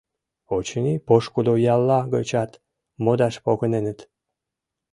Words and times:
Очыни, 0.55 0.93
пошкудо 1.07 1.53
ялла 1.73 1.99
гычат 2.13 2.51
модаш 3.03 3.35
погыненыт. 3.45 3.99